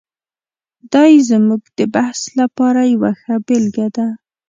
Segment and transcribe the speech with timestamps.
[0.93, 4.07] دی زموږ د بحث لپاره یوه ښه بېلګه ده.